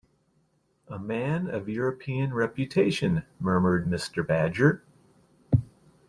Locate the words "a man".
0.87-1.47